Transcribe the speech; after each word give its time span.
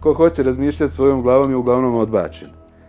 Ko 0.00 0.12
hoće 0.14 0.42
razmišljati 0.42 0.92
svojom 0.92 1.22
glavom 1.22 1.50
je 1.50 1.56
uglavnom 1.56 1.96
odbačen. 1.96 2.48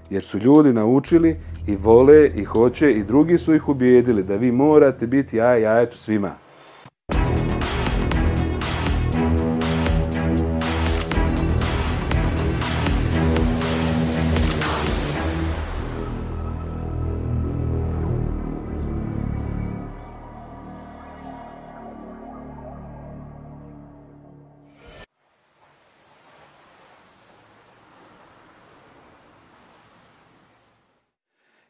Jer 0.10 0.24
su 0.24 0.38
ljudi 0.38 0.74
naučili 0.74 1.40
i 1.68 1.76
vole 1.76 2.28
i 2.36 2.44
hoće 2.44 2.92
i 2.92 3.04
drugi 3.04 3.38
su 3.38 3.56
ih 3.56 3.70
ubijedili 3.70 4.24
da 4.24 4.36
vi 4.36 4.52
morate 4.52 5.08
biti 5.08 5.38
jaj 5.38 5.62
jajetu 5.62 5.98
svima. 5.98 6.36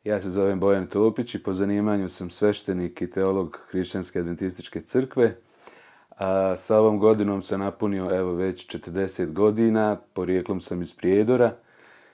Ja 0.04 0.22
se 0.22 0.30
zovem 0.30 0.60
Bojan 0.60 0.88
Topić 0.88 1.36
i 1.36 1.44
po 1.44 1.54
zanimanju 1.54 2.10
sam 2.10 2.30
sveštenik 2.30 3.02
i 3.02 3.10
teolog 3.12 3.60
Hrišćanske 3.70 4.20
adventističke 4.20 4.82
crkve. 4.82 5.36
A 6.18 6.58
sa 6.58 6.80
ovom 6.80 7.00
godinom 7.00 7.41
sam 7.41 7.60
napunio 7.60 8.16
evo 8.16 8.34
već 8.34 8.76
40 8.76 9.34
godina, 9.34 9.98
porijeklom 10.14 10.62
sam 10.62 10.82
iz 10.82 10.94
Prijedora, 10.94 11.52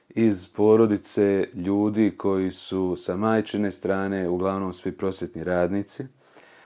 iz 0.10 0.48
porodice 0.48 1.48
ljudi 1.54 2.14
koji 2.18 2.52
su 2.52 2.96
sa 2.98 3.16
majčine 3.16 3.72
strane 3.72 4.30
uglavnom 4.30 4.74
svi 4.74 4.92
prosvjetni 4.92 5.44
radnici. 5.44 6.06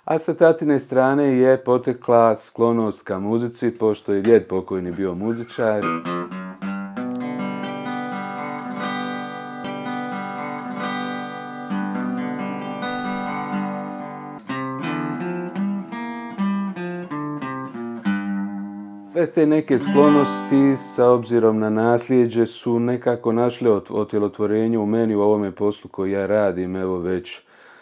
A 0.04 0.20
sa 0.20 0.34
tatine 0.34 0.80
strane 0.80 1.38
je 1.38 1.64
potekla 1.64 2.38
sklonost 2.38 3.04
ka 3.04 3.20
muzici, 3.20 3.72
pošto 3.72 4.14
je 4.14 4.22
djed 4.22 4.48
pokojni 4.48 4.92
bio 4.92 5.16
muzičar. 5.16 5.84
Sve 19.22 19.32
te 19.32 19.46
neke 19.46 19.80
sklonosti 19.80 20.78
sa 20.78 21.10
obzirom 21.10 21.60
na 21.60 21.70
nasljeđe 21.70 22.46
su 22.46 22.80
nekako 22.80 23.32
našle 23.32 23.72
otjelotvorenje 23.90 24.78
u 24.78 24.86
meni 24.86 25.16
u 25.16 25.22
ovome 25.22 25.52
poslu 25.52 25.90
koji 25.90 26.12
ja 26.12 26.26
radim, 26.26 26.76
evo 26.76 26.98
već 26.98 27.42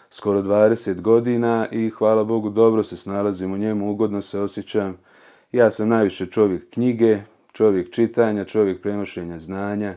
skoro 0.10 0.42
20 0.42 1.02
godina 1.02 1.68
i 1.72 1.90
hvala 1.90 2.24
Bogu 2.24 2.50
dobro 2.50 2.84
se 2.84 2.98
snalazim 2.98 3.54
u 3.54 3.58
njemu, 3.58 3.92
ugodno 3.92 4.22
se 4.22 4.40
osjećam. 4.40 4.98
Ja 5.52 5.72
sam 5.72 5.90
najviše 5.90 6.26
čovjek 6.26 6.70
knjige, 6.70 7.20
čovjek 7.54 7.92
čitanja, 7.92 8.46
čovjek 8.46 8.82
prenošenja 8.82 9.40
znanja, 9.40 9.90
e, 9.90 9.96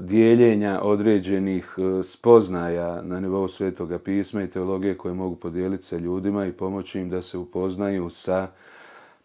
dijeljenja 0.00 0.80
određenih 0.82 1.74
e, 1.78 2.02
spoznaja 2.02 3.02
na 3.02 3.20
nivou 3.20 3.48
svetoga 3.48 3.98
pisma 3.98 4.42
i 4.42 4.50
teologije 4.50 4.98
koje 4.98 5.14
mogu 5.14 5.36
podijeliti 5.36 5.84
sa 5.84 5.96
ljudima 5.96 6.46
i 6.46 6.52
pomoći 6.52 7.00
im 7.00 7.10
da 7.10 7.22
se 7.22 7.38
upoznaju 7.38 8.10
sa 8.10 8.48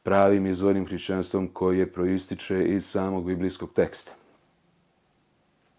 pravim 0.04 0.46
izvornim 0.46 0.86
hrišćanstvom 0.86 1.48
koje 1.48 1.92
proističe 1.92 2.66
iz 2.66 2.86
samog 2.86 3.26
biblijskog 3.26 3.70
teksta. 3.76 4.12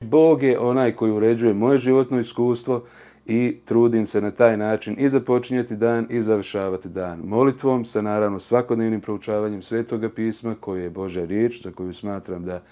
Bog 0.00 0.42
je 0.42 0.58
onaj 0.58 0.96
koji 0.96 1.12
uređuje 1.12 1.54
moje 1.54 1.78
životno 1.78 2.20
iskustvo 2.20 2.84
i 3.26 3.56
trudim 3.64 4.06
se 4.06 4.20
na 4.20 4.30
taj 4.30 4.56
način 4.56 4.96
i 4.98 5.08
započinjati 5.08 5.76
dan 5.76 6.06
i 6.10 6.22
završavati 6.22 6.88
dan 6.88 7.20
molitvom 7.24 7.84
sa 7.84 8.02
naravno 8.02 8.38
svakodnevnim 8.38 9.00
proučavanjem 9.00 9.62
svetoga 9.62 10.08
pisma 10.08 10.54
koje 10.60 10.82
je 10.82 10.90
Božja 10.90 11.24
riječ 11.24 11.62
za 11.62 11.70
koju 11.70 11.92
smatram 11.92 12.44
da 12.44 12.62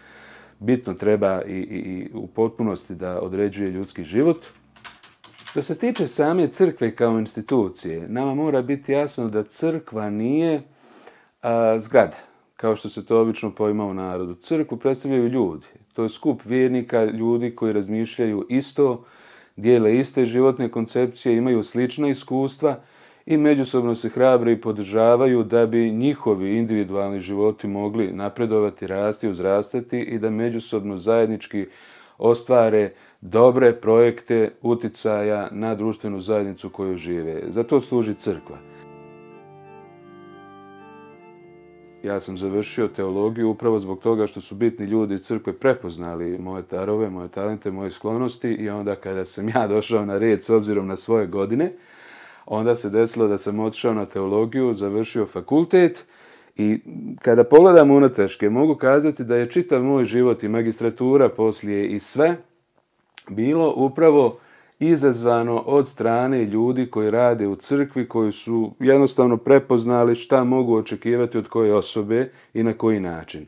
bitno 0.59 0.95
treba 0.95 1.43
i, 1.43 1.53
i, 1.53 1.79
i 1.79 2.11
u 2.15 2.27
potpunosti 2.27 2.95
da 2.95 3.21
određuje 3.21 3.71
ljudski 3.71 4.05
život. 4.05 4.47
Što 5.45 5.63
se 5.63 5.75
tiče 5.75 6.07
same 6.07 6.49
crkve 6.49 6.95
kao 6.97 7.19
institucije, 7.19 8.09
nama 8.09 8.35
mora 8.35 8.63
biti 8.63 8.93
jasno 8.93 9.29
da 9.29 9.43
crkva 9.43 10.11
nije 10.11 10.63
a, 11.43 11.79
zgrade, 11.79 12.17
kao 12.57 12.77
što 12.77 12.89
se 12.89 13.07
to 13.07 13.21
obično 13.21 13.51
poima 13.51 13.85
u 13.85 13.95
narodu. 13.95 14.35
Crkvu 14.35 14.77
predstavljaju 14.77 15.29
ljudi. 15.29 15.67
To 15.93 16.03
je 16.03 16.09
skup 16.09 16.41
vjernika, 16.45 17.05
ljudi 17.05 17.55
koji 17.55 17.73
razmišljaju 17.73 18.47
isto, 18.49 19.05
dijele 19.57 19.97
iste 19.97 20.25
životne 20.27 20.69
koncepcije, 20.69 21.37
imaju 21.37 21.63
slična 21.63 22.09
iskustva 22.09 22.81
i 23.27 23.37
međusobno 23.37 23.95
se 23.95 24.09
hrabre 24.09 24.53
i 24.53 24.61
podržavaju 24.61 25.45
da 25.45 25.67
bi 25.67 25.91
njihovi 25.91 26.59
individualni 26.59 27.21
životi 27.21 27.67
mogli 27.67 28.13
napredovati, 28.13 28.87
rasti, 28.87 29.29
uzrastati 29.29 30.01
i 30.01 30.19
da 30.19 30.31
međusobno 30.31 30.97
zajednički 30.97 31.67
ostvare 32.19 32.93
dobre 33.21 33.73
projekte 33.73 34.51
uticaja 34.63 35.49
na 35.53 35.75
društvenu 35.75 36.21
zajednicu 36.21 36.71
koju 36.71 36.97
žive. 36.97 37.43
Zato 37.49 37.81
služi 37.81 38.15
crkva. 38.15 38.59
Ja 42.03 42.21
sam 42.21 42.39
završio 42.39 42.89
teologiju 42.89 43.51
upravo 43.51 43.81
zbog 43.81 44.01
toga 44.01 44.27
što 44.27 44.41
su 44.41 44.55
bitni 44.55 44.87
ljudi 44.87 45.15
iz 45.15 45.23
crkve 45.23 45.53
prepoznali 45.53 46.39
moje 46.39 46.63
tarove, 46.63 47.11
moje 47.11 47.29
talente, 47.29 47.71
moje 47.71 47.91
sklonosti 47.91 48.49
i 48.49 48.71
onda 48.71 48.95
kada 48.95 49.25
sam 49.25 49.49
ja 49.49 49.67
došao 49.67 50.07
na 50.07 50.19
red 50.19 50.45
s 50.45 50.51
obzirom 50.51 50.87
na 50.87 50.97
svoje 50.97 51.27
godine, 51.27 51.73
onda 52.47 52.77
se 52.77 52.91
desilo 52.91 53.29
da 53.29 53.39
sam 53.39 53.61
otišao 53.61 53.95
na 53.95 54.07
teologiju, 54.07 54.75
završio 54.75 55.27
fakultet 55.27 56.05
i 56.57 56.81
kada 57.23 57.45
pogledam 57.45 57.91
unutraške 57.91 58.51
mogu 58.51 58.75
kazati 58.75 59.25
da 59.25 59.37
je 59.37 59.51
čitav 59.51 59.83
moj 59.83 60.05
život 60.05 60.43
i 60.43 60.49
magistratura 60.49 61.29
poslije 61.29 61.89
i 61.89 62.01
sve 62.01 62.37
bilo 63.29 63.75
upravo 63.77 64.39
izazvano 64.83 65.59
od 65.59 65.89
strane 65.89 66.45
ljudi 66.45 66.91
koji 66.91 67.11
rade 67.11 67.47
u 67.47 67.57
crkvi, 67.57 68.09
koji 68.09 68.33
su 68.33 68.73
jednostavno 68.79 69.37
prepoznali 69.37 70.15
šta 70.15 70.45
mogu 70.45 70.77
očekivati 70.77 71.39
od 71.39 71.49
koje 71.49 71.75
osobe 71.75 72.31
i 72.55 72.63
na 72.63 72.73
koji 72.73 73.01
način. 73.01 73.47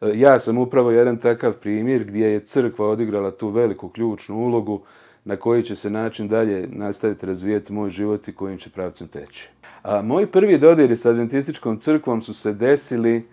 E, 0.00 0.12
ja 0.14 0.38
sam 0.38 0.58
upravo 0.58 0.90
jedan 0.90 1.16
takav 1.16 1.52
primjer 1.52 2.04
gdje 2.04 2.26
je 2.26 2.40
crkva 2.40 2.88
odigrala 2.88 3.30
tu 3.30 3.48
veliku 3.48 3.88
ključnu 3.88 4.36
ulogu 4.36 4.80
na 5.24 5.36
koji 5.36 5.62
će 5.62 5.76
se 5.76 5.90
način 5.90 6.28
dalje 6.28 6.68
nastaviti 6.72 7.26
razvijeti 7.26 7.72
moj 7.72 7.90
život 7.90 8.28
i 8.28 8.32
kojim 8.32 8.58
će 8.58 8.70
pravcem 8.70 9.08
teći. 9.08 9.48
A, 9.82 10.02
moji 10.02 10.26
prvi 10.26 10.58
dodiri 10.58 10.96
sa 10.96 11.10
adventističkom 11.10 11.78
crkvom 11.78 12.22
su 12.22 12.34
se 12.34 12.52
desili 12.52 13.26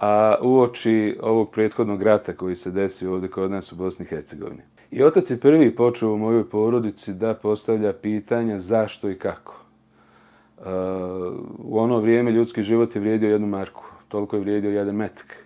a, 0.00 0.36
uoči 0.42 1.18
ovog 1.22 1.50
prethodnog 1.50 2.02
rata 2.02 2.32
koji 2.32 2.56
se 2.56 2.70
desio 2.70 3.12
ovdje 3.12 3.30
kod 3.30 3.50
nas 3.50 3.72
u 3.72 3.76
Bosni 3.76 4.04
i 4.04 4.08
Hercegovini. 4.08 4.73
I 4.90 5.02
otac 5.02 5.30
je 5.30 5.40
prvi 5.40 5.76
počeo 5.76 6.12
u 6.12 6.18
mojoj 6.18 6.50
porodici 6.50 7.12
da 7.12 7.34
postavlja 7.34 7.92
pitanja 7.92 8.58
zašto 8.58 9.10
i 9.10 9.18
kako. 9.18 9.54
Uh, 10.58 10.64
u 11.58 11.78
ono 11.78 11.98
vrijeme 12.00 12.30
ljudski 12.30 12.62
život 12.62 12.94
je 12.94 13.00
vrijedio 13.00 13.30
jednu 13.30 13.46
marku, 13.46 13.84
toliko 14.08 14.36
je 14.36 14.40
vrijedio 14.40 14.70
jedan 14.70 14.94
metak. 14.94 15.44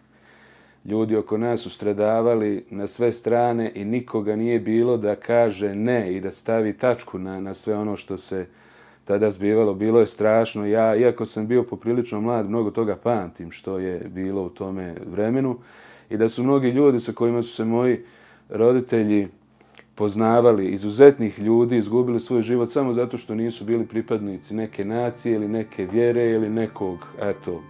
Ljudi 0.84 1.16
oko 1.16 1.38
nas 1.38 1.60
su 1.60 1.70
stradavali 1.70 2.64
na 2.70 2.86
sve 2.86 3.12
strane 3.12 3.72
i 3.74 3.84
nikoga 3.84 4.36
nije 4.36 4.58
bilo 4.58 4.96
da 4.96 5.14
kaže 5.14 5.74
ne 5.74 6.16
i 6.16 6.20
da 6.20 6.30
stavi 6.30 6.72
tačku 6.72 7.18
na, 7.18 7.40
na 7.40 7.54
sve 7.54 7.76
ono 7.76 7.96
što 7.96 8.16
se 8.16 8.46
tada 9.04 9.30
zbivalo. 9.30 9.74
Bilo 9.74 10.00
je 10.00 10.06
strašno. 10.06 10.66
Ja, 10.66 10.96
iako 10.96 11.26
sam 11.26 11.46
bio 11.46 11.62
poprilično 11.62 12.20
mlad, 12.20 12.48
mnogo 12.48 12.70
toga 12.70 12.96
pamtim 12.96 13.50
što 13.50 13.78
je 13.78 13.98
bilo 14.14 14.42
u 14.42 14.48
tome 14.48 14.94
vremenu. 15.06 15.58
I 16.10 16.16
da 16.16 16.28
su 16.28 16.42
mnogi 16.42 16.68
ljudi 16.68 17.00
sa 17.00 17.12
kojima 17.12 17.42
su 17.42 17.54
se 17.54 17.64
moji 17.64 18.04
roditelji 18.48 19.28
poznavali 19.94 20.68
izuzetnih 20.68 21.38
ljudi, 21.38 21.76
izgubili 21.76 22.20
svoj 22.20 22.42
život 22.42 22.72
samo 22.72 22.92
zato 22.92 23.18
što 23.18 23.34
nisu 23.34 23.64
bili 23.64 23.86
pripadnici 23.86 24.56
neke 24.56 24.84
nacije 24.84 25.34
ili 25.34 25.48
neke 25.48 25.86
vjere 25.92 26.30
ili 26.30 26.50
nekog, 26.50 26.98
eto, 27.20 27.62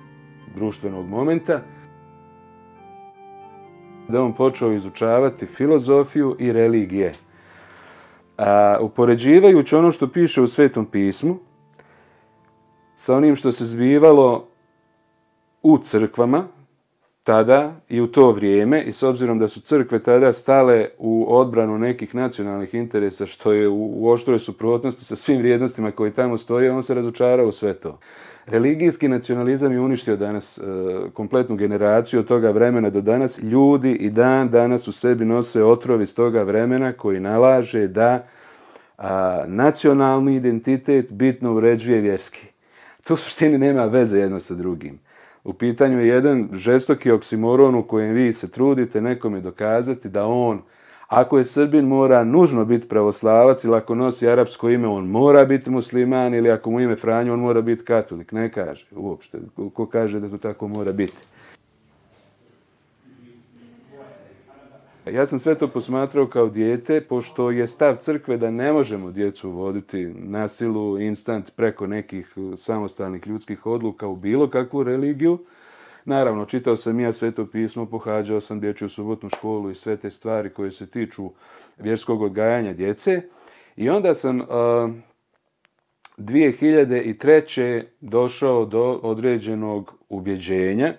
društvenog 0.54 1.08
momenta. 1.08 1.60
Da 4.08 4.22
on 4.22 4.32
počeo 4.32 4.72
izučavati 4.72 5.46
filozofiju 5.46 6.36
i 6.38 6.52
religije. 6.52 7.12
A, 8.38 8.78
upoređivajući 8.80 9.76
ono 9.76 9.92
što 9.92 10.08
piše 10.08 10.42
u 10.42 10.46
Svetom 10.46 10.86
pismu 10.86 11.38
sa 12.94 13.16
onim 13.16 13.36
što 13.36 13.52
se 13.52 13.66
zbivalo 13.66 14.46
u 15.62 15.78
crkvama, 15.78 16.44
tada 17.28 17.72
i 17.88 18.00
u 18.00 18.06
to 18.06 18.32
vrijeme 18.32 18.82
i 18.82 18.92
s 18.92 19.02
obzirom 19.02 19.38
da 19.38 19.48
su 19.48 19.60
crkve 19.60 19.98
tada 19.98 20.32
stale 20.32 20.88
u 20.98 21.26
odbranu 21.28 21.78
nekih 21.78 22.14
nacionalnih 22.14 22.74
interesa 22.74 23.26
što 23.26 23.52
je 23.52 23.68
u 23.68 24.10
oštroj 24.10 24.38
suprotnosti 24.38 25.04
sa 25.04 25.16
svim 25.16 25.38
vrijednostima 25.38 25.90
koji 25.90 26.12
tamo 26.12 26.38
stoje, 26.38 26.72
on 26.72 26.82
se 26.82 26.94
razočarao 26.94 27.48
u 27.48 27.52
sve 27.52 27.74
to. 27.74 27.98
Religijski 28.46 29.08
nacionalizam 29.08 29.72
je 29.72 29.80
uništio 29.80 30.16
danas 30.16 30.58
e, 30.58 30.62
kompletnu 31.14 31.56
generaciju 31.56 32.20
od 32.20 32.26
toga 32.26 32.50
vremena 32.50 32.90
do 32.90 33.00
danas. 33.00 33.38
Ljudi 33.42 33.92
i 33.92 34.10
dan 34.10 34.48
danas 34.48 34.88
u 34.88 34.92
sebi 34.92 35.24
nose 35.24 35.64
otrovi 35.64 36.02
iz 36.02 36.14
toga 36.14 36.42
vremena 36.42 36.92
koji 36.92 37.20
nalaže 37.20 37.86
da 37.88 38.26
a, 38.98 39.44
nacionalni 39.46 40.36
identitet 40.36 41.12
bitno 41.12 41.54
uređuje 41.54 42.00
vjerski. 42.00 42.46
To 43.04 43.14
u 43.14 43.16
suštini 43.16 43.58
nema 43.58 43.84
veze 43.84 44.18
jedno 44.18 44.40
sa 44.40 44.54
drugim 44.54 45.07
U 45.48 45.52
pitanju 45.52 46.00
je 46.00 46.08
jedan 46.08 46.48
žestoki 46.52 47.10
oksimoron 47.10 47.74
u 47.74 47.82
kojem 47.82 48.14
vi 48.14 48.32
se 48.32 48.50
trudite 48.50 49.00
nekome 49.00 49.40
dokazati 49.40 50.08
da 50.08 50.26
on, 50.26 50.60
ako 51.06 51.38
je 51.38 51.44
Srbin, 51.44 51.84
mora 51.84 52.24
nužno 52.24 52.64
biti 52.64 52.88
pravoslavac 52.88 53.64
ili 53.64 53.76
ako 53.76 53.94
nosi 53.94 54.28
arapsko 54.28 54.70
ime, 54.70 54.88
on 54.88 55.06
mora 55.06 55.44
biti 55.44 55.70
musliman 55.70 56.34
ili 56.34 56.50
ako 56.50 56.70
mu 56.70 56.80
ime 56.80 56.96
Franjo, 56.96 57.32
on 57.32 57.40
mora 57.40 57.60
biti 57.60 57.84
katolik. 57.84 58.32
Ne 58.32 58.52
kaže 58.52 58.86
uopšte. 58.96 59.38
Ko 59.74 59.86
kaže 59.86 60.20
da 60.20 60.28
to 60.28 60.38
tako 60.38 60.68
mora 60.68 60.92
biti? 60.92 61.16
Ja 65.12 65.26
sam 65.26 65.38
sve 65.38 65.54
to 65.54 65.68
posmatrao 65.68 66.26
kao 66.26 66.48
dijete, 66.48 67.00
pošto 67.00 67.50
je 67.50 67.66
stav 67.66 67.96
crkve 67.96 68.36
da 68.36 68.50
ne 68.50 68.72
možemo 68.72 69.10
djecu 69.10 69.50
voditi 69.50 70.04
na 70.06 70.48
silu 70.48 71.00
instant 71.00 71.50
preko 71.56 71.86
nekih 71.86 72.34
samostalnih 72.56 73.26
ljudskih 73.26 73.66
odluka 73.66 74.06
u 74.06 74.16
bilo 74.16 74.50
kakvu 74.50 74.82
religiju. 74.82 75.38
Naravno, 76.04 76.44
čitao 76.44 76.76
sam 76.76 77.00
ja 77.00 77.12
sveto 77.12 77.46
pismo, 77.46 77.86
pohađao 77.86 78.40
sam 78.40 78.60
dječju 78.60 78.88
subotnu 78.88 79.28
školu 79.28 79.70
i 79.70 79.74
sve 79.74 79.96
te 79.96 80.10
stvari 80.10 80.50
koje 80.50 80.70
se 80.70 80.86
tiču 80.86 81.30
vjerskog 81.78 82.22
odgajanja 82.22 82.72
djece. 82.72 83.22
I 83.76 83.90
onda 83.90 84.14
sam 84.14 84.40
uh, 84.40 84.46
2003. 86.18 87.82
došao 88.00 88.64
do 88.64 89.00
određenog 89.02 89.94
ubjeđenja 90.08 90.94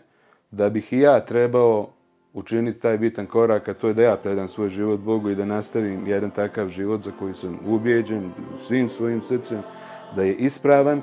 da 0.51 0.69
bih 0.69 0.93
i 0.93 0.99
ja 0.99 1.25
trebao 1.25 1.89
učiniti 2.33 2.79
taj 2.79 2.97
bitan 2.97 3.25
korak, 3.25 3.69
a 3.69 3.73
to 3.73 3.87
je 3.87 3.93
da 3.93 4.01
ja 4.01 4.17
predam 4.17 4.47
svoj 4.47 4.69
život 4.69 4.99
Bogu 4.99 5.29
i 5.29 5.35
da 5.35 5.45
nastavim 5.45 6.07
jedan 6.07 6.31
takav 6.31 6.67
život 6.67 7.01
za 7.01 7.11
koji 7.19 7.33
sam 7.33 7.59
ubijeđen 7.65 8.31
svim 8.57 8.89
svojim 8.89 9.21
srcem, 9.21 9.61
da 10.15 10.23
je 10.23 10.35
ispravan. 10.35 11.01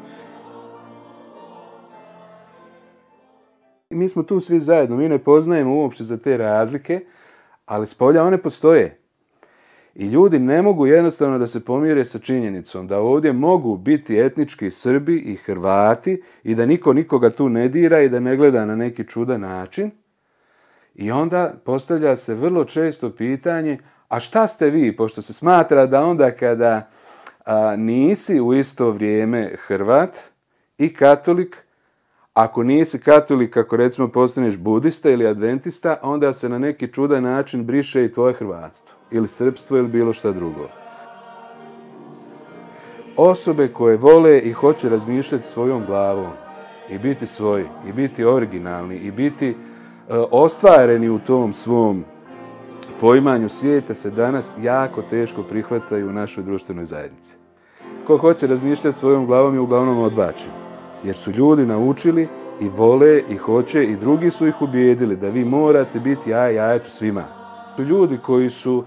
Mi 3.90 4.08
smo 4.08 4.22
tu 4.22 4.40
svi 4.40 4.60
zajedno, 4.60 4.96
mi 4.96 5.08
ne 5.08 5.18
poznajemo 5.18 5.76
uopšte 5.76 6.04
za 6.04 6.16
te 6.16 6.36
razlike, 6.36 7.00
ali 7.66 7.86
s 7.86 7.94
polja 7.94 8.24
one 8.24 8.38
postoje. 8.38 8.98
I 9.94 10.06
ljudi 10.06 10.38
ne 10.38 10.62
mogu 10.62 10.86
jednostavno 10.86 11.38
da 11.38 11.46
se 11.46 11.64
pomire 11.64 12.04
sa 12.04 12.18
činjenicom 12.18 12.86
da 12.86 13.00
ovdje 13.00 13.32
mogu 13.32 13.76
biti 13.76 14.20
etnički 14.20 14.70
Srbi 14.70 15.16
i 15.16 15.34
Hrvati 15.34 16.22
i 16.44 16.54
da 16.54 16.66
niko 16.66 16.92
nikoga 16.92 17.30
tu 17.30 17.48
ne 17.48 17.68
dira 17.68 18.00
i 18.00 18.08
da 18.08 18.20
ne 18.20 18.36
gleda 18.36 18.64
na 18.64 18.76
neki 18.76 19.04
čudan 19.04 19.40
način, 19.40 19.90
I 20.96 21.10
onda 21.10 21.54
postavlja 21.64 22.16
se 22.16 22.34
vrlo 22.34 22.64
često 22.64 23.10
pitanje, 23.10 23.78
a 24.08 24.20
šta 24.20 24.48
ste 24.48 24.70
vi, 24.70 24.96
pošto 24.96 25.22
se 25.22 25.32
smatra 25.32 25.86
da 25.86 26.04
onda 26.04 26.30
kada 26.30 26.90
a, 27.44 27.76
nisi 27.76 28.40
u 28.40 28.54
isto 28.54 28.90
vrijeme 28.90 29.52
Hrvat 29.66 30.18
i 30.78 30.94
katolik, 30.94 31.56
ako 32.34 32.62
nisi 32.62 32.98
katolik, 32.98 33.56
ako 33.56 33.76
recimo 33.76 34.08
postaneš 34.08 34.56
budista 34.56 35.10
ili 35.10 35.26
adventista, 35.26 35.98
onda 36.02 36.32
se 36.32 36.48
na 36.48 36.58
neki 36.58 36.92
čudan 36.92 37.22
način 37.22 37.64
briše 37.64 38.04
i 38.04 38.12
tvoje 38.12 38.34
hrvatstvo, 38.34 38.96
ili 39.10 39.28
srpstvo, 39.28 39.76
ili 39.76 39.88
bilo 39.88 40.12
šta 40.12 40.32
drugo. 40.32 40.68
Osobe 43.16 43.68
koje 43.68 43.96
vole 43.96 44.38
i 44.38 44.52
hoće 44.52 44.88
razmišljati 44.88 45.46
svojom 45.46 45.84
glavom 45.86 46.32
i 46.90 46.98
biti 46.98 47.26
svoji, 47.26 47.64
i 47.88 47.92
biti 47.92 48.24
originalni, 48.24 48.96
i 48.96 49.10
biti 49.10 49.56
E, 50.08 50.14
ostvareni 50.30 51.08
u 51.08 51.18
tom 51.18 51.52
svom 51.52 52.04
poimanju 53.00 53.48
svijeta 53.48 53.94
se 53.94 54.10
danas 54.10 54.56
jako 54.62 55.02
teško 55.02 55.42
prihvataju 55.42 56.08
u 56.08 56.12
našoj 56.12 56.44
društvenoj 56.44 56.84
zajednici. 56.84 57.34
Ko 58.06 58.16
hoće 58.16 58.46
razmišljati 58.46 58.98
svojom 58.98 59.26
glavom 59.26 59.54
je 59.54 59.60
uglavnom 59.60 59.98
odbačen. 59.98 60.50
Jer 61.04 61.16
su 61.16 61.30
ljudi 61.30 61.66
naučili 61.66 62.28
i 62.60 62.68
vole 62.68 63.22
i 63.30 63.36
hoće 63.36 63.84
i 63.84 63.96
drugi 63.96 64.30
su 64.30 64.46
ih 64.46 64.62
ubijedili 64.62 65.16
da 65.16 65.28
vi 65.28 65.44
morate 65.44 66.00
biti 66.00 66.30
ja 66.30 66.48
jajetu 66.48 66.90
svima. 66.90 67.24
Su 67.76 67.82
ljudi 67.82 68.18
koji 68.22 68.50
su 68.50 68.84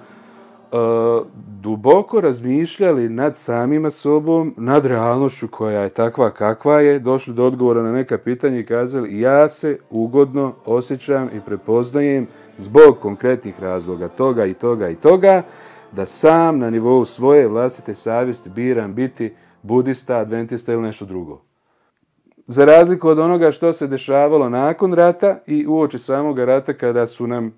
uh, 0.71 1.27
duboko 1.61 2.21
razmišljali 2.21 3.09
nad 3.09 3.37
samima 3.37 3.89
sobom, 3.89 4.53
nad 4.57 4.85
realnošću 4.85 5.47
koja 5.47 5.81
je 5.81 5.89
takva 5.89 6.29
kakva 6.29 6.81
je, 6.81 6.99
došli 6.99 7.33
do 7.33 7.45
odgovora 7.45 7.83
na 7.83 7.91
neka 7.91 8.17
pitanja 8.17 8.59
i 8.59 8.65
kazali 8.65 9.19
ja 9.19 9.49
se 9.49 9.79
ugodno 9.89 10.53
osjećam 10.65 11.29
i 11.33 11.41
prepoznajem 11.45 12.27
zbog 12.57 12.99
konkretnih 13.01 13.59
razloga 13.59 14.07
toga 14.07 14.45
i 14.45 14.53
toga 14.53 14.89
i 14.89 14.95
toga, 14.95 15.43
da 15.91 16.05
sam 16.05 16.59
na 16.59 16.69
nivou 16.69 17.05
svoje 17.05 17.47
vlastite 17.47 17.95
savjesti 17.95 18.49
biram 18.49 18.93
biti 18.93 19.33
budista, 19.61 20.17
adventista 20.17 20.73
ili 20.73 20.81
nešto 20.81 21.05
drugo. 21.05 21.41
Za 22.47 22.65
razliku 22.65 23.09
od 23.09 23.19
onoga 23.19 23.51
što 23.51 23.73
se 23.73 23.87
dešavalo 23.87 24.49
nakon 24.49 24.93
rata 24.93 25.39
i 25.47 25.67
uoči 25.67 25.99
samog 25.99 26.39
rata 26.39 26.73
kada 26.73 27.07
su 27.07 27.27
nam 27.27 27.53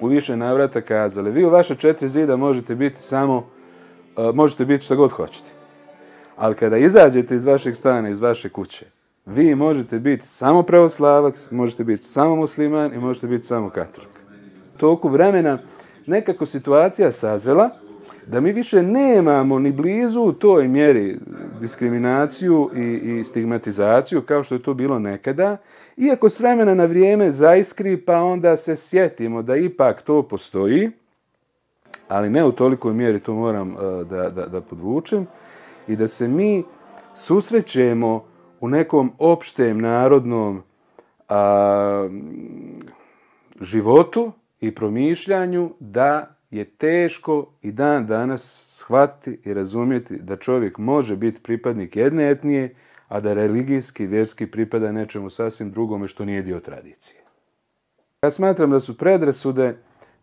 u 0.00 0.06
više 0.06 0.36
navrata 0.36 0.80
kazali, 0.80 1.30
vi 1.30 1.44
u 1.44 1.50
vaše 1.50 1.74
četiri 1.74 2.08
zida 2.08 2.36
možete 2.36 2.74
biti 2.74 3.02
samo, 3.02 3.46
e, 4.16 4.32
možete 4.34 4.64
biti 4.64 4.84
što 4.84 4.96
god 4.96 5.12
hoćete. 5.12 5.50
Ali 6.36 6.54
kada 6.54 6.76
izađete 6.76 7.34
iz 7.34 7.44
vašeg 7.44 7.76
stana, 7.76 8.08
iz 8.08 8.20
vaše 8.20 8.48
kuće, 8.48 8.86
vi 9.26 9.54
možete 9.54 9.98
biti 9.98 10.26
samo 10.26 10.62
pravoslavac, 10.62 11.48
možete 11.50 11.84
biti 11.84 12.02
samo 12.02 12.36
musliman 12.36 12.94
i 12.94 12.98
možete 12.98 13.26
biti 13.26 13.46
samo 13.46 13.70
katolik. 13.70 14.10
Toku 14.76 15.08
vremena 15.08 15.58
nekako 16.06 16.46
situacija 16.46 17.12
sazela, 17.12 17.70
da 18.26 18.40
mi 18.40 18.52
više 18.52 18.82
nemamo 18.82 19.58
ni 19.58 19.72
blizu 19.72 20.20
u 20.20 20.32
toj 20.32 20.68
mjeri 20.68 21.18
diskriminaciju 21.60 22.70
i, 22.76 22.80
i 22.80 23.24
stigmatizaciju 23.24 24.22
kao 24.22 24.42
što 24.42 24.54
je 24.54 24.62
to 24.62 24.74
bilo 24.74 24.98
nekada, 24.98 25.56
iako 25.96 26.28
s 26.28 26.40
vremena 26.40 26.74
na 26.74 26.84
vrijeme 26.84 27.32
zaiskri 27.32 27.96
pa 27.96 28.16
onda 28.16 28.56
se 28.56 28.76
sjetimo 28.76 29.42
da 29.42 29.56
ipak 29.56 30.02
to 30.02 30.22
postoji, 30.22 30.90
ali 32.08 32.30
ne 32.30 32.44
u 32.44 32.52
tolikoj 32.52 32.92
mjeri, 32.92 33.20
to 33.20 33.34
moram 33.34 33.70
uh, 33.70 34.06
da, 34.06 34.30
da, 34.30 34.46
da 34.46 34.60
podvučem, 34.60 35.26
i 35.88 35.96
da 35.96 36.08
se 36.08 36.28
mi 36.28 36.64
susrećemo 37.14 38.24
u 38.60 38.68
nekom 38.68 39.12
opštem 39.18 39.80
narodnom 39.80 40.62
a, 41.28 42.08
životu 43.60 44.32
i 44.60 44.74
promišljanju 44.74 45.70
da 45.80 46.35
je 46.50 46.64
teško 46.64 47.46
i 47.62 47.72
dan 47.72 48.06
danas 48.06 48.64
shvatiti 48.68 49.38
i 49.44 49.54
razumjeti 49.54 50.16
da 50.16 50.36
čovjek 50.36 50.78
može 50.78 51.16
biti 51.16 51.40
pripadnik 51.42 51.96
jedne 51.96 52.30
etnije, 52.30 52.74
a 53.08 53.20
da 53.20 53.34
religijski, 53.34 54.06
vjerski 54.06 54.46
pripada 54.46 54.92
nečemu 54.92 55.30
sasvim 55.30 55.70
drugome 55.70 56.08
što 56.08 56.24
nije 56.24 56.42
dio 56.42 56.60
tradicije. 56.60 57.20
Ja 58.22 58.30
smatram 58.30 58.70
da 58.70 58.80
su 58.80 58.98
predrasude 58.98 59.76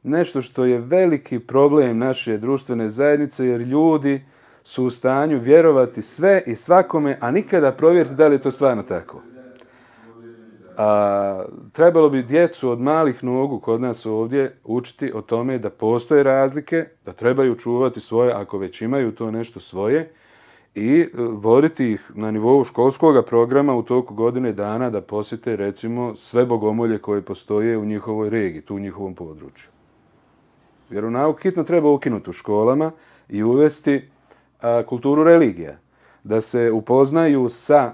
nešto 0.03 0.41
što 0.41 0.65
je 0.65 0.79
veliki 0.79 1.39
problem 1.39 1.97
naše 1.97 2.37
društvene 2.37 2.89
zajednice, 2.89 3.47
jer 3.47 3.61
ljudi 3.61 4.25
su 4.63 4.85
u 4.85 4.89
stanju 4.89 5.39
vjerovati 5.39 6.01
sve 6.01 6.43
i 6.47 6.55
svakome, 6.55 7.17
a 7.21 7.31
nikada 7.31 7.71
provjeriti 7.71 8.15
da 8.15 8.27
li 8.27 8.35
je 8.35 8.41
to 8.41 8.51
stvarno 8.51 8.83
tako 8.83 9.32
a, 10.77 11.45
trebalo 11.71 12.09
bi 12.09 12.23
djecu 12.23 12.69
od 12.69 12.79
malih 12.79 13.23
nogu 13.23 13.59
kod 13.59 13.81
nas 13.81 14.05
ovdje 14.05 14.57
učiti 14.63 15.11
o 15.13 15.21
tome 15.21 15.59
da 15.59 15.69
postoje 15.69 16.23
razlike, 16.23 16.85
da 17.05 17.13
trebaju 17.13 17.55
čuvati 17.55 17.99
svoje, 17.99 18.33
ako 18.33 18.57
već 18.57 18.81
imaju 18.81 19.11
to 19.11 19.31
nešto 19.31 19.59
svoje, 19.59 20.13
i 20.75 21.01
e, 21.01 21.07
voditi 21.17 21.91
ih 21.91 22.11
na 22.15 22.31
nivou 22.31 22.63
školskog 22.63 23.25
programa 23.25 23.75
u 23.75 23.83
toku 23.83 24.13
godine 24.13 24.53
dana 24.53 24.89
da 24.89 25.01
posjete 25.01 25.55
recimo 25.55 26.15
sve 26.15 26.45
bogomolje 26.45 26.97
koje 26.97 27.21
postoje 27.21 27.77
u 27.77 27.85
njihovoj 27.85 28.29
regiji, 28.29 28.61
tu 28.61 28.75
u 28.75 28.79
njihovom 28.79 29.15
području. 29.15 29.69
Jer 30.89 31.05
u 31.05 31.11
nauk 31.11 31.41
hitno 31.41 31.63
treba 31.63 31.89
ukinuti 31.89 32.29
u 32.29 32.33
školama 32.33 32.91
i 33.29 33.43
uvesti 33.43 34.09
a, 34.61 34.83
kulturu 34.85 35.23
religija, 35.23 35.77
da 36.23 36.41
se 36.41 36.71
upoznaju 36.71 37.49
sa 37.49 37.93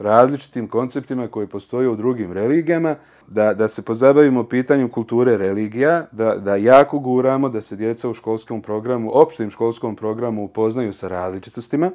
različitim 0.00 0.68
konceptima 0.68 1.28
koji 1.28 1.46
postoje 1.46 1.88
u 1.88 1.96
drugim 1.96 2.32
religijama, 2.32 2.96
da, 3.26 3.54
da 3.54 3.68
se 3.68 3.82
pozabavimo 3.82 4.44
pitanjem 4.44 4.88
kulture 4.88 5.36
religija, 5.36 6.06
da, 6.12 6.36
da 6.36 6.56
jako 6.56 6.98
guramo 6.98 7.48
da 7.48 7.60
se 7.60 7.76
djeca 7.76 8.08
u 8.08 8.14
školskom 8.14 8.62
programu, 8.62 9.10
opštim 9.14 9.50
školskom 9.50 9.96
programu 9.96 10.44
upoznaju 10.44 10.92
sa 10.92 11.08
različitostima, 11.08 11.90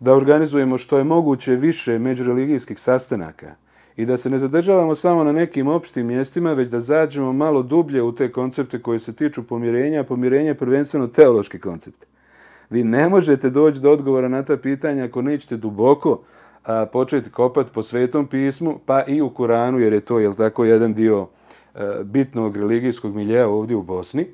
da 0.00 0.14
organizujemo 0.14 0.78
što 0.78 0.98
je 0.98 1.04
moguće 1.04 1.54
više 1.54 1.98
međureligijskih 1.98 2.78
sastanaka 2.78 3.54
i 3.96 4.06
da 4.06 4.16
se 4.16 4.30
ne 4.30 4.38
zadržavamo 4.38 4.94
samo 4.94 5.24
na 5.24 5.32
nekim 5.32 5.68
opštim 5.68 6.06
mjestima, 6.06 6.52
već 6.52 6.68
da 6.68 6.80
zađemo 6.80 7.32
malo 7.32 7.62
dublje 7.62 8.02
u 8.02 8.14
te 8.14 8.32
koncepte 8.32 8.82
koje 8.82 8.98
se 8.98 9.12
tiču 9.12 9.42
pomirenja, 9.42 10.00
a 10.00 10.04
pomirenje 10.04 10.48
je 10.48 10.54
prvenstveno 10.54 11.06
teološki 11.06 11.58
koncept. 11.58 12.06
Vi 12.70 12.84
ne 12.84 13.08
možete 13.08 13.50
doći 13.50 13.80
do 13.80 13.90
odgovora 13.90 14.28
na 14.28 14.42
ta 14.42 14.56
pitanja 14.56 15.04
ako 15.04 15.22
nećete 15.22 15.56
duboko 15.56 16.22
a, 16.64 16.86
početi 16.86 17.30
kopati 17.30 17.70
po 17.74 17.82
svetom 17.82 18.26
pismu, 18.26 18.78
pa 18.86 19.04
i 19.06 19.20
u 19.20 19.30
Kuranu, 19.30 19.78
jer 19.78 19.92
je 19.92 20.00
to 20.00 20.18
jel 20.18 20.34
tako 20.34 20.64
jedan 20.64 20.94
dio 20.94 21.26
a, 21.74 22.00
bitnog 22.04 22.56
religijskog 22.56 23.14
miljeja 23.14 23.48
ovdje 23.48 23.76
u 23.76 23.82
Bosni, 23.82 24.26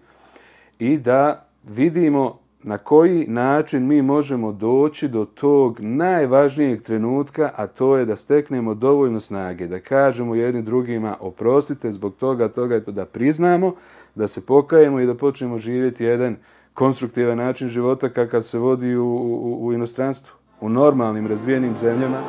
i 0.78 0.98
da 0.98 1.48
vidimo 1.64 2.38
na 2.62 2.78
koji 2.78 3.26
način 3.28 3.86
mi 3.86 4.02
možemo 4.02 4.52
doći 4.52 5.08
do 5.08 5.24
tog 5.24 5.80
najvažnijeg 5.80 6.82
trenutka, 6.82 7.50
a 7.56 7.66
to 7.66 7.96
je 7.96 8.04
da 8.04 8.16
steknemo 8.16 8.74
dovoljno 8.74 9.20
snage, 9.20 9.66
da 9.66 9.80
kažemo 9.80 10.34
jednim 10.34 10.64
drugima 10.64 11.16
oprostite 11.20 11.92
zbog 11.92 12.14
toga, 12.14 12.48
toga 12.48 12.74
je 12.74 12.84
to 12.84 12.92
da 12.92 13.04
priznamo, 13.04 13.74
da 14.14 14.26
se 14.26 14.46
pokajemo 14.46 15.00
i 15.00 15.06
da 15.06 15.14
počnemo 15.14 15.58
živjeti 15.58 16.04
jedan 16.04 16.36
konstruktivan 16.74 17.38
način 17.38 17.68
života 17.68 18.08
kakav 18.08 18.42
se 18.42 18.58
vodi 18.58 18.96
u, 18.96 19.06
u, 19.06 19.66
u 19.66 19.72
inostranstvu, 19.72 20.37
u 20.60 20.68
normalnim 20.68 21.26
razvijenim 21.26 21.76
zemljama. 21.76 22.22